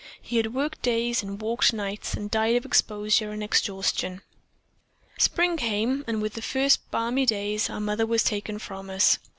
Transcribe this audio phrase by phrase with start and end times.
[0.19, 4.23] He had worked days and walked nights and died of exposure and exhaustion.
[5.19, 9.19] "Spring came and with the first balmy days our mother was taken from us.